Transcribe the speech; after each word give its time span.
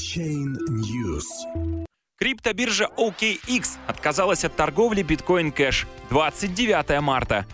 Chain 0.00 0.56
News. 0.70 1.26
Криптобиржа 2.18 2.88
OKX 2.96 3.68
отказалась 3.86 4.44
от 4.46 4.56
торговли 4.56 5.02
биткоин 5.02 5.52
кэш 5.52 5.86
29 6.08 7.02
марта. 7.02 7.44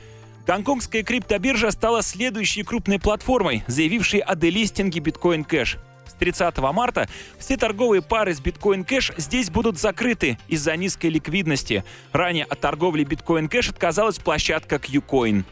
Гонконгская 0.47 1.03
криптобиржа 1.03 1.73
стала 1.73 2.03
следующей 2.03 2.63
крупной 2.63 3.01
платформой, 3.01 3.65
заявившей 3.67 4.21
о 4.21 4.37
делистинге 4.37 5.01
биткоин 5.01 5.43
кэш. 5.43 5.79
С 6.07 6.13
30 6.15 6.57
марта 6.59 7.09
все 7.41 7.57
торговые 7.57 8.01
пары 8.01 8.33
с 8.33 8.39
биткоин 8.39 8.85
кэш 8.85 9.13
здесь 9.17 9.51
будут 9.51 9.77
закрыты 9.77 10.39
из-за 10.47 10.77
низкой 10.77 11.11
ликвидности. 11.11 11.85
Ранее 12.13 12.45
от 12.45 12.61
торговли 12.61 13.03
биткоин 13.03 13.49
кэш 13.49 13.71
отказалась 13.71 14.21
площадка 14.21 14.77
QCoin. 14.77 15.45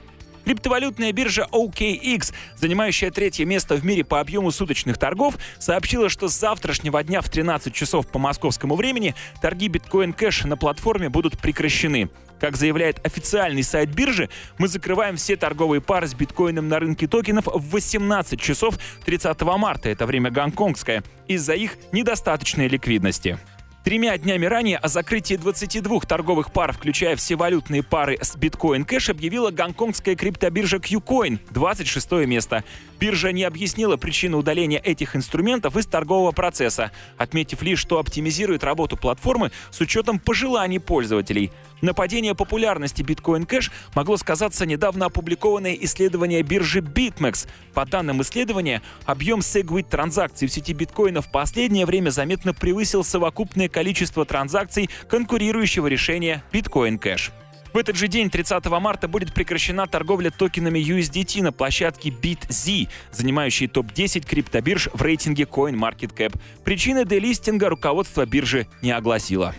Криптовалютная 0.44 1.12
биржа 1.12 1.46
OKX, 1.50 2.34
занимающая 2.56 3.10
третье 3.10 3.44
место 3.44 3.76
в 3.76 3.84
мире 3.84 4.04
по 4.04 4.20
объему 4.20 4.50
суточных 4.50 4.98
торгов, 4.98 5.36
сообщила, 5.58 6.08
что 6.08 6.28
с 6.28 6.38
завтрашнего 6.38 7.02
дня 7.02 7.20
в 7.20 7.28
13 7.28 7.74
часов 7.74 8.06
по 8.06 8.18
московскому 8.18 8.76
времени 8.76 9.14
торги 9.40 9.68
биткоин 9.68 10.12
кэш 10.12 10.44
на 10.44 10.56
платформе 10.56 11.08
будут 11.08 11.38
прекращены. 11.38 12.10
Как 12.40 12.56
заявляет 12.56 13.04
официальный 13.06 13.62
сайт 13.62 13.94
биржи, 13.94 14.28
мы 14.58 14.68
закрываем 14.68 15.16
все 15.16 15.36
торговые 15.36 15.80
пары 15.80 16.06
с 16.06 16.14
биткоином 16.14 16.68
на 16.68 16.78
рынке 16.78 17.06
токенов 17.06 17.46
в 17.46 17.70
18 17.70 18.38
часов 18.40 18.78
30 19.06 19.40
марта, 19.42 19.88
это 19.88 20.04
время 20.04 20.30
гонконгское, 20.30 21.02
из-за 21.26 21.54
их 21.54 21.78
недостаточной 21.92 22.68
ликвидности. 22.68 23.38
Тремя 23.84 24.16
днями 24.16 24.46
ранее 24.46 24.78
о 24.78 24.88
закрытии 24.88 25.34
22 25.34 26.00
торговых 26.00 26.50
пар, 26.50 26.72
включая 26.72 27.16
все 27.16 27.36
валютные 27.36 27.82
пары 27.82 28.16
с 28.18 28.34
биткоин 28.34 28.86
кэш, 28.86 29.10
объявила 29.10 29.50
гонконгская 29.50 30.16
криптобиржа 30.16 30.78
QCoin, 30.78 31.38
26 31.50 32.12
место. 32.26 32.64
Биржа 32.98 33.30
не 33.30 33.44
объяснила 33.44 33.98
причину 33.98 34.38
удаления 34.38 34.78
этих 34.78 35.14
инструментов 35.14 35.76
из 35.76 35.84
торгового 35.84 36.32
процесса, 36.32 36.92
отметив 37.18 37.60
лишь, 37.60 37.78
что 37.78 37.98
оптимизирует 37.98 38.64
работу 38.64 38.96
платформы 38.96 39.52
с 39.70 39.78
учетом 39.82 40.18
пожеланий 40.18 40.80
пользователей. 40.80 41.52
Нападение 41.80 42.34
популярности 42.34 43.02
Bitcoin 43.02 43.46
Cash 43.46 43.70
могло 43.94 44.16
сказаться 44.16 44.66
недавно 44.66 45.06
опубликованное 45.06 45.74
исследование 45.74 46.42
биржи 46.42 46.80
BitMEX. 46.80 47.46
По 47.74 47.84
данным 47.84 48.22
исследования, 48.22 48.82
объем 49.04 49.40
Segwit 49.40 49.88
транзакций 49.90 50.48
в 50.48 50.52
сети 50.52 50.72
биткоина 50.72 51.20
в 51.20 51.30
последнее 51.30 51.86
время 51.86 52.10
заметно 52.10 52.54
превысил 52.54 53.04
совокупное 53.04 53.68
количество 53.68 54.24
транзакций 54.24 54.88
конкурирующего 55.08 55.86
решения 55.86 56.42
Bitcoin 56.52 56.98
Cash. 56.98 57.30
В 57.74 57.76
этот 57.76 57.96
же 57.96 58.06
день, 58.06 58.30
30 58.30 58.64
марта, 58.66 59.08
будет 59.08 59.34
прекращена 59.34 59.88
торговля 59.88 60.30
токенами 60.30 60.78
USDT 60.78 61.42
на 61.42 61.50
площадке 61.50 62.10
BitZ, 62.10 62.88
занимающей 63.10 63.66
топ-10 63.66 64.24
криптобирж 64.24 64.90
в 64.92 65.02
рейтинге 65.02 65.42
CoinMarketCap. 65.42 66.38
Причины 66.62 67.04
делистинга 67.04 67.68
руководство 67.68 68.24
биржи 68.26 68.68
не 68.80 68.92
огласило. 68.92 69.56